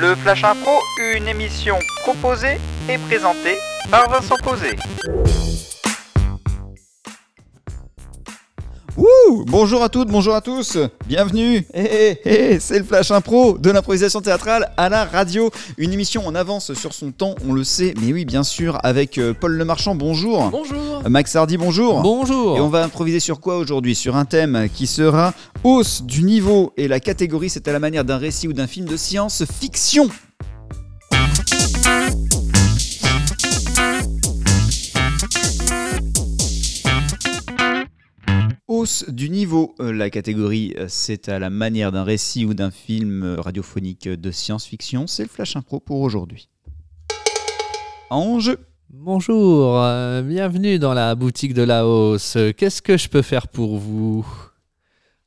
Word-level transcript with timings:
Le 0.00 0.14
Flash 0.14 0.44
Impro, 0.44 0.80
une 0.98 1.28
émission 1.28 1.78
proposée 2.00 2.58
et 2.88 2.96
présentée 2.96 3.58
par 3.90 4.08
Vincent 4.08 4.36
Posé. 4.42 4.74
Bonjour 9.30 9.82
à 9.84 9.88
toutes, 9.88 10.08
bonjour 10.08 10.34
à 10.34 10.40
tous, 10.40 10.76
bienvenue 11.06 11.64
Hé 11.72 11.82
hé 11.82 12.18
hé, 12.24 12.58
C'est 12.58 12.78
le 12.78 12.84
Flash 12.84 13.12
Impro 13.12 13.58
de 13.58 13.70
l'improvisation 13.70 14.20
théâtrale 14.20 14.72
à 14.76 14.88
la 14.88 15.04
radio. 15.04 15.50
Une 15.78 15.92
émission 15.92 16.26
en 16.26 16.34
avance 16.34 16.74
sur 16.74 16.92
son 16.92 17.12
temps, 17.12 17.36
on 17.48 17.52
le 17.52 17.62
sait, 17.62 17.94
mais 18.02 18.12
oui, 18.12 18.24
bien 18.24 18.42
sûr, 18.42 18.78
avec 18.82 19.18
euh, 19.18 19.32
Paul 19.32 19.52
Lemarchand, 19.52 19.94
bonjour 19.94 20.50
Bonjour. 20.50 21.08
Max 21.08 21.36
Hardy, 21.36 21.58
bonjour 21.58 22.02
Bonjour. 22.02 22.56
Et 22.56 22.60
on 22.60 22.68
va 22.68 22.82
improviser 22.82 23.20
sur 23.20 23.38
quoi 23.38 23.56
aujourd'hui? 23.56 23.94
Sur 23.94 24.16
un 24.16 24.24
thème 24.24 24.68
qui 24.74 24.88
sera 24.88 25.32
hausse 25.62 26.02
du 26.02 26.24
niveau 26.24 26.72
et 26.76 26.88
la 26.88 26.98
catégorie 26.98 27.50
c'est 27.50 27.68
à 27.68 27.72
la 27.72 27.78
manière 27.78 28.04
d'un 28.04 28.18
récit 28.18 28.48
ou 28.48 28.52
d'un 28.52 28.66
film 28.66 28.86
de 28.86 28.96
science-fiction. 28.96 30.10
Hausse 38.80 39.04
du 39.10 39.28
niveau, 39.28 39.74
Euh, 39.78 39.92
la 39.92 40.08
catégorie 40.08 40.72
euh, 40.78 40.86
c'est 40.88 41.28
à 41.28 41.38
la 41.38 41.50
manière 41.50 41.92
d'un 41.92 42.02
récit 42.02 42.46
ou 42.46 42.54
d'un 42.54 42.70
film 42.70 43.22
euh, 43.22 43.38
radiophonique 43.38 44.08
de 44.08 44.30
science-fiction, 44.30 45.06
c'est 45.06 45.24
le 45.24 45.28
Flash 45.28 45.54
Impro 45.54 45.80
pour 45.80 46.00
aujourd'hui. 46.00 46.48
En 48.08 48.40
jeu 48.40 48.58
Bonjour. 48.88 49.76
euh, 49.76 50.22
bienvenue 50.22 50.78
dans 50.78 50.94
la 50.94 51.14
boutique 51.14 51.52
de 51.52 51.60
la 51.60 51.86
hausse. 51.86 52.38
Qu'est-ce 52.56 52.80
que 52.80 52.96
je 52.96 53.10
peux 53.10 53.20
faire 53.20 53.48
pour 53.48 53.76
vous? 53.76 54.26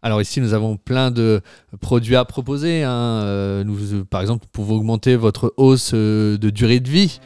Alors 0.02 0.20
ici, 0.20 0.42
nous 0.42 0.56
avons 0.56 0.76
plein 0.76 1.12
de 1.12 1.40
produits 1.80 2.16
à 2.16 2.26
proposer. 2.26 2.82
hein. 2.82 3.22
Euh, 3.24 3.64
nous, 3.64 3.94
euh, 3.94 4.04
par 4.04 4.22
exemple, 4.22 4.48
pour 4.52 4.66
vous 4.66 4.74
augmenter 4.78 5.16
votre 5.16 5.54
hausse 5.58 5.94
de 5.94 6.50
durée 6.50 6.80
de 6.80 6.90
vie. 6.90 7.20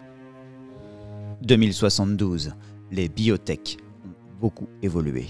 2072, 1.43 2.51
les 2.91 3.07
biotech 3.07 3.77
ont 4.05 4.39
beaucoup 4.41 4.67
évolué. 4.83 5.27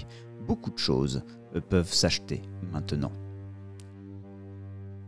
Beaucoup 0.47 0.71
de 0.71 0.77
choses 0.77 1.23
euh, 1.55 1.59
peuvent 1.59 1.91
s'acheter 1.91 2.41
maintenant. 2.71 3.11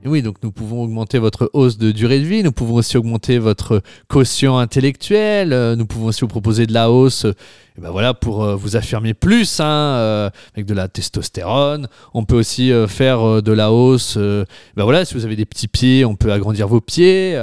Oui, 0.06 0.22
donc 0.22 0.38
nous 0.44 0.52
pouvons 0.52 0.84
augmenter 0.84 1.20
votre 1.20 1.50
hausse 1.54 1.78
de 1.78 1.92
durée 1.92 2.20
de 2.20 2.26
vie. 2.26 2.42
Nous 2.42 2.54
pouvons 2.54 2.76
aussi 2.76 2.98
augmenter 2.98 3.38
votre 3.38 3.82
quotient 4.08 4.58
intellectuel. 4.58 5.52
euh, 5.52 5.76
Nous 5.76 5.86
pouvons 5.86 6.08
aussi 6.08 6.22
vous 6.22 6.28
proposer 6.28 6.66
de 6.66 6.74
la 6.74 6.90
hausse, 6.90 7.26
euh, 7.26 7.34
et 7.78 7.82
ben 7.82 7.92
voilà, 7.92 8.14
pour 8.14 8.46
vous 8.58 8.76
affirmer 8.76 9.14
plus, 9.14 9.60
hein, 9.62 10.32
avec 10.54 10.66
de 10.66 10.74
la 10.74 10.90
testostérone. 10.90 11.88
On 12.14 12.26
peut 12.26 12.36
aussi 12.36 12.74
faire 12.90 13.42
de 13.42 13.52
la 13.54 13.72
hausse. 13.72 14.18
ben 14.18 14.84
voilà, 14.84 15.06
si 15.06 15.14
vous 15.14 15.24
avez 15.24 15.38
des 15.38 15.46
petits 15.46 15.70
pieds, 15.70 16.04
on 16.04 16.16
peut 16.18 16.34
agrandir 16.34 16.68
vos 16.68 16.82
pieds. 16.82 17.38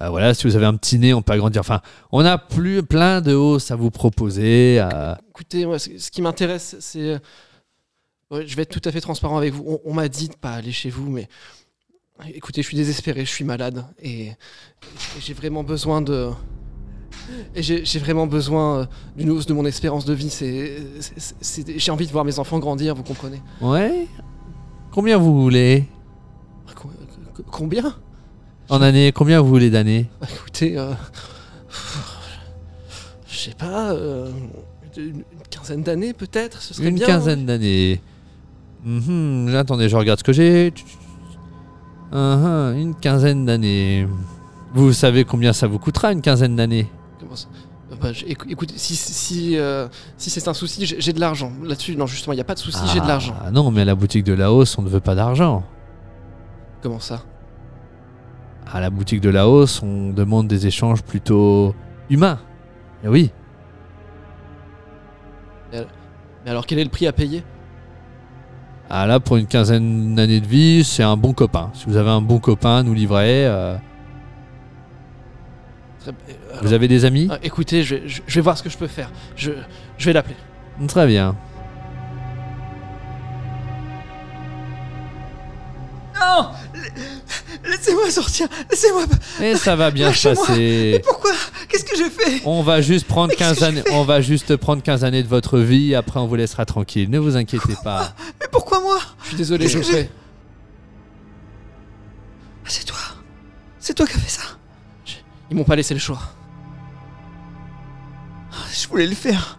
Euh, 0.00 0.08
voilà, 0.08 0.32
si 0.34 0.46
vous 0.46 0.56
avez 0.56 0.66
un 0.66 0.74
petit 0.76 0.98
nez, 0.98 1.12
on 1.12 1.22
peut 1.22 1.32
agrandir. 1.34 1.60
Enfin, 1.60 1.80
on 2.12 2.24
a 2.24 2.38
plus 2.38 2.82
plein 2.82 3.20
de 3.20 3.34
hausses 3.34 3.70
à 3.70 3.76
vous 3.76 3.90
proposer. 3.90 4.82
Écoutez, 5.30 5.66
moi, 5.66 5.78
ce 5.78 6.10
qui 6.10 6.22
m'intéresse, 6.22 6.76
c'est. 6.80 7.10
euh, 7.10 7.18
ouais, 8.30 8.46
je 8.46 8.56
vais 8.56 8.62
être 8.62 8.80
tout 8.80 8.86
à 8.88 8.92
fait 8.92 9.00
transparent 9.00 9.36
avec 9.36 9.52
vous. 9.52 9.64
On, 9.66 9.80
on 9.84 9.94
m'a 9.94 10.08
dit 10.08 10.28
de 10.28 10.36
pas 10.36 10.52
aller 10.52 10.72
chez 10.72 10.90
vous, 10.90 11.10
mais. 11.10 11.28
Écoutez, 12.34 12.62
je 12.62 12.68
suis 12.68 12.76
désespéré, 12.76 13.24
je 13.24 13.30
suis 13.30 13.44
malade. 13.44 13.84
Et, 14.00 14.26
et 14.28 14.34
j'ai 15.20 15.34
vraiment 15.34 15.64
besoin 15.64 16.00
de. 16.02 16.30
Et 17.54 17.62
j'ai 17.62 17.98
vraiment 17.98 18.26
besoin 18.26 18.80
euh, 18.80 18.86
d'une 19.16 19.30
hausse 19.30 19.46
de 19.46 19.52
mon 19.54 19.64
espérance 19.64 20.04
de 20.04 20.12
vie. 20.14 20.30
J'ai 21.76 21.90
envie 21.90 22.06
de 22.06 22.12
voir 22.12 22.24
mes 22.24 22.38
enfants 22.38 22.58
grandir, 22.58 22.94
vous 22.94 23.02
comprenez 23.02 23.42
Ouais. 23.60 24.06
Combien 24.92 25.18
vous 25.18 25.40
voulez? 25.42 25.84
Co- 26.74 26.90
co- 27.34 27.42
Combien? 27.50 27.94
En 28.68 28.80
année 28.82 29.12
Combien 29.12 29.40
vous 29.40 29.48
voulez 29.48 29.70
d'années? 29.70 30.08
Bah, 30.20 30.26
Écoutez, 30.34 30.78
euh, 30.78 30.92
je 33.28 33.36
sais 33.36 33.54
pas, 33.54 33.92
euh, 33.92 34.30
une, 34.96 35.02
une 35.04 35.22
quinzaine 35.50 35.82
d'années 35.82 36.12
peut-être, 36.12 36.60
ce 36.62 36.74
serait 36.74 36.88
Une 36.88 36.96
bien. 36.96 37.06
quinzaine 37.06 37.46
d'années. 37.46 38.00
Mhm, 38.84 39.54
Attendez, 39.56 39.88
je 39.88 39.96
regarde 39.96 40.18
ce 40.18 40.24
que 40.24 40.32
j'ai. 40.32 40.72
Mhm, 42.12 42.74
une 42.78 42.94
quinzaine 42.94 43.46
d'années. 43.46 44.06
Vous 44.74 44.92
savez 44.92 45.24
combien 45.24 45.52
ça 45.52 45.66
vous 45.66 45.78
coûtera 45.78 46.12
une 46.12 46.22
quinzaine 46.22 46.56
d'années? 46.56 46.88
Comment 47.20 47.36
ça? 47.36 47.48
Euh, 47.90 47.96
bah, 48.00 48.10
écou- 48.26 48.48
écoutez, 48.48 48.74
si, 48.78 48.96
si, 48.96 49.56
euh, 49.58 49.86
si 50.16 50.30
c'est 50.30 50.48
un 50.48 50.54
souci, 50.54 50.86
j'ai 50.86 50.98
j'ai 51.00 51.12
de 51.12 51.20
l'argent. 51.20 51.52
Là-dessus, 51.62 51.94
non, 51.94 52.06
justement, 52.06 52.32
il 52.32 52.36
n'y 52.36 52.40
a 52.42 52.44
pas 52.44 52.54
de 52.54 52.58
souci, 52.58 52.80
j'ai 52.92 53.00
de 53.00 53.06
l'argent. 53.06 53.34
Ah 53.44 53.50
non, 53.50 53.70
mais 53.70 53.82
à 53.82 53.84
la 53.84 53.94
boutique 53.94 54.24
de 54.24 54.32
la 54.32 54.50
hausse, 54.52 54.76
on 54.78 54.82
ne 54.82 54.88
veut 54.88 55.00
pas 55.00 55.14
d'argent. 55.14 55.62
Comment 56.82 57.00
ça? 57.00 57.22
À 58.70 58.80
la 58.80 58.90
boutique 58.90 59.20
de 59.20 59.28
la 59.30 59.48
hausse, 59.48 59.82
on 59.82 60.10
demande 60.10 60.48
des 60.48 60.66
échanges 60.66 61.02
plutôt 61.02 61.74
humains. 62.08 62.38
Eh 63.04 63.08
oui. 63.08 63.30
Mais 65.72 66.50
alors, 66.50 66.66
quel 66.66 66.78
est 66.78 66.84
le 66.84 66.90
prix 66.90 67.06
à 67.06 67.12
payer? 67.12 67.44
Ah 68.90 69.06
là, 69.06 69.20
pour 69.20 69.36
une 69.36 69.46
quinzaine 69.46 70.14
d'années 70.14 70.40
de 70.40 70.46
vie, 70.46 70.84
c'est 70.84 71.02
un 71.02 71.16
bon 71.16 71.32
copain. 71.32 71.70
Si 71.74 71.86
vous 71.86 71.96
avez 71.96 72.10
un 72.10 72.20
bon 72.20 72.38
copain 72.40 72.78
à 72.78 72.82
nous 72.82 72.94
livrer, 72.94 73.46
euh, 73.46 73.76
Très- 76.00 76.10
euh, 76.10 76.14
alors- 76.50 76.62
vous 76.64 76.72
avez 76.72 76.88
des 76.88 77.04
amis? 77.04 77.28
Ah, 77.30 77.38
Écoutez, 77.42 77.82
je 77.84 77.94
vais, 77.94 78.08
je- 78.08 78.22
je 78.26 78.34
vais 78.34 78.40
voir 78.40 78.58
ce 78.58 78.62
que 78.62 78.68
je 78.70 78.76
peux 78.76 78.88
faire. 78.88 79.10
Je, 79.36 79.52
je 79.98 80.06
vais 80.06 80.12
l'appeler. 80.12 80.36
Très 80.88 81.06
bien. 81.06 81.36
Non 86.20 86.48
Laissez-moi 87.64 88.10
sortir 88.10 88.48
Laissez-moi 88.70 89.04
Et 89.40 89.56
ça 89.56 89.76
va 89.76 89.90
bien 89.90 90.12
se 90.12 90.28
passer. 90.28 91.00
Pourquoi? 91.04 91.32
Qu'est-ce 91.68 91.84
que 91.84 91.96
j'ai 91.96 92.10
fait 92.10 92.42
On 92.44 92.62
va 92.62 92.80
juste 92.80 93.06
prendre 93.06 93.28
Mais 93.28 93.36
qu'est-ce 93.36 93.50
15 93.50 93.58
que 93.60 93.64
années. 93.64 93.82
On 93.92 94.04
va 94.04 94.20
juste 94.20 94.56
prendre 94.56 94.82
15 94.82 95.04
années 95.04 95.22
de 95.22 95.28
votre 95.28 95.58
vie. 95.58 95.94
Après, 95.94 96.20
on 96.20 96.26
vous 96.26 96.34
laissera 96.34 96.64
tranquille. 96.66 97.08
Ne 97.10 97.18
vous 97.18 97.36
inquiétez 97.36 97.74
pas. 97.82 98.14
Mais 98.40 98.46
pourquoi 98.50 98.80
moi? 98.80 98.98
Je 99.22 99.28
suis 99.28 99.36
désolé, 99.36 99.66
que 99.66 99.72
Geoffrey. 99.72 100.10
Ah, 102.64 102.68
C'est 102.68 102.84
toi 102.84 102.98
C'est 103.78 103.94
toi 103.94 104.06
qui 104.06 104.14
as 104.16 104.18
fait 104.20 104.30
ça 104.30 104.42
Ils 105.50 105.56
m'ont 105.56 105.64
pas 105.64 105.76
laissé 105.76 105.94
le 105.94 106.00
choix. 106.00 106.20
Ah, 108.52 108.56
Je 108.72 108.86
voulais 108.88 109.06
le 109.06 109.14
faire. 109.14 109.58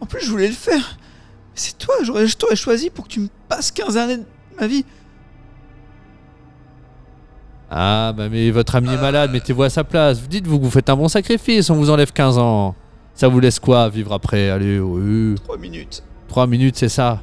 En 0.00 0.06
plus, 0.06 0.24
je 0.24 0.30
voulais 0.30 0.48
le 0.48 0.54
faire. 0.54 0.96
Mais 0.98 1.52
c'est 1.54 1.78
toi, 1.78 1.94
j'aurais, 2.02 2.26
je 2.26 2.36
t'aurais 2.36 2.56
choisi 2.56 2.90
pour 2.90 3.04
que 3.06 3.12
tu 3.12 3.20
me 3.20 3.28
passes 3.48 3.70
15 3.70 3.96
années 3.96 4.16
de 4.18 4.24
ma 4.60 4.66
vie. 4.66 4.84
Ah, 7.70 8.12
bah, 8.16 8.28
mais 8.30 8.50
votre 8.50 8.74
ami 8.76 8.90
est 8.90 9.00
malade. 9.00 9.30
Mettez-vous 9.32 9.64
à 9.64 9.70
sa 9.70 9.84
place. 9.84 10.20
Vous 10.20 10.28
dites-vous 10.28 10.58
que 10.58 10.64
vous 10.64 10.70
faites 10.70 10.88
un 10.88 10.96
bon 10.96 11.08
sacrifice. 11.08 11.68
On 11.70 11.74
vous 11.74 11.90
enlève 11.90 12.12
15 12.12 12.38
ans. 12.38 12.74
Ça 13.14 13.28
vous 13.28 13.40
laisse 13.40 13.58
quoi 13.58 13.88
vivre 13.88 14.12
après? 14.12 14.50
Allez, 14.50 14.78
oui. 14.78 15.34
3 15.44 15.58
minutes. 15.58 16.02
3 16.28 16.46
minutes, 16.46 16.76
c'est 16.76 16.88
ça? 16.88 17.20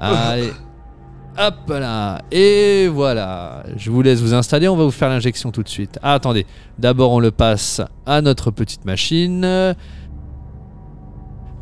Allez. 0.00 0.50
Hop 1.40 1.68
là. 1.68 2.20
Et 2.32 2.88
voilà. 2.88 3.62
Je 3.76 3.90
vous 3.92 4.02
laisse 4.02 4.20
vous 4.20 4.34
installer. 4.34 4.66
On 4.66 4.76
va 4.76 4.84
vous 4.84 4.90
faire 4.90 5.08
l'injection 5.08 5.52
tout 5.52 5.62
de 5.62 5.68
suite. 5.68 5.98
Ah, 6.02 6.14
attendez. 6.14 6.44
D'abord, 6.78 7.12
on 7.12 7.20
le 7.20 7.30
passe 7.30 7.80
à 8.06 8.20
notre 8.20 8.50
petite 8.50 8.84
machine. 8.84 9.74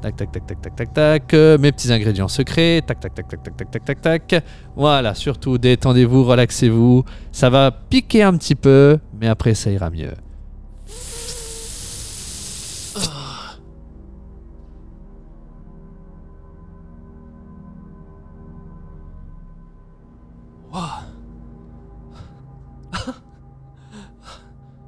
Tac, 0.03 0.15
tac, 0.17 0.31
tac, 0.31 0.47
tac, 0.47 0.61
tac, 0.61 0.77
tac, 0.77 0.93
tac. 0.93 1.35
Euh, 1.35 1.59
Mes 1.59 1.73
petits 1.73 1.93
ingrédients 1.93 2.29
secrets. 2.29 2.83
Tac, 2.87 3.01
tac, 3.01 3.15
tac, 3.15 3.29
tac, 3.29 3.43
tac, 3.43 3.57
tac, 3.57 3.71
tac, 3.71 3.85
tac, 3.85 4.01
tac. 4.31 4.45
Voilà. 4.77 5.15
Surtout, 5.15 5.59
détendez-vous, 5.59 6.25
relaxez-vous. 6.25 7.05
Ça 7.33 7.51
va 7.51 7.71
piquer 7.71 8.23
un 8.23 8.37
petit 8.37 8.55
peu, 8.55 8.99
mais 9.21 9.29
après, 9.29 9.55
ça 9.55 9.71
ira 9.71 9.91
mieux. 9.91 10.13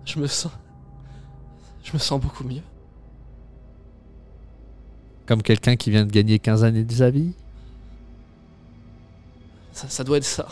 Je 0.04 0.18
me 0.18 0.26
sens. 0.26 0.52
Je 1.84 1.92
me 1.92 1.98
sens 1.98 2.20
beaucoup 2.20 2.44
mieux. 2.44 2.62
Comme 5.28 5.42
quelqu'un 5.42 5.76
qui 5.76 5.90
vient 5.90 6.06
de 6.06 6.10
gagner 6.10 6.38
15 6.38 6.64
années 6.64 6.84
de 6.84 6.92
sa 6.92 7.10
vie. 7.10 7.32
Ça, 9.72 9.86
ça 9.90 10.02
doit 10.02 10.16
être 10.16 10.24
ça. 10.24 10.48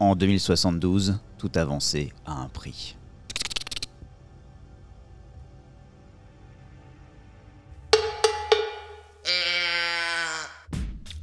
En 0.00 0.16
2072, 0.16 1.18
tout 1.36 1.50
avancé 1.54 2.14
a 2.24 2.32
un 2.32 2.48
prix. 2.48 2.96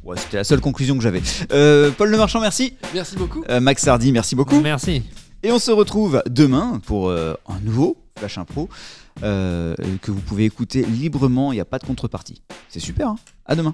Ouais, 0.03 0.17
c'était 0.17 0.37
la 0.37 0.43
seule 0.43 0.61
conclusion 0.61 0.95
que 0.95 1.01
j'avais. 1.01 1.23
Euh, 1.51 1.89
Paul 1.89 2.11
Le 2.11 2.17
Marchand, 2.17 2.39
merci. 2.39 2.77
Merci 2.93 3.15
beaucoup. 3.15 3.43
Euh, 3.49 3.59
Max 3.59 3.87
Hardy, 3.87 4.11
merci 4.11 4.35
beaucoup. 4.35 4.61
Merci. 4.61 5.01
Et 5.41 5.51
on 5.53 5.59
se 5.59 5.71
retrouve 5.71 6.21
demain 6.29 6.81
pour 6.85 7.07
euh, 7.07 7.33
un 7.47 7.59
nouveau 7.61 7.95
Flash 8.17 8.37
Impro 8.37 8.67
euh, 9.23 9.73
que 10.01 10.11
vous 10.11 10.19
pouvez 10.19 10.43
écouter 10.43 10.83
librement, 10.83 11.53
il 11.53 11.55
n'y 11.55 11.61
a 11.61 11.65
pas 11.65 11.79
de 11.79 11.85
contrepartie. 11.85 12.41
C'est 12.67 12.81
super, 12.81 13.07
hein 13.07 13.15
À 13.45 13.55
demain. 13.55 13.73